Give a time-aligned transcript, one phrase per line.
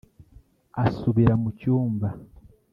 [0.83, 2.07] Asubira mu cyumba